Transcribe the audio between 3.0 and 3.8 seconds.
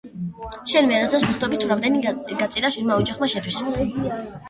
ოჯახმა შენთვის.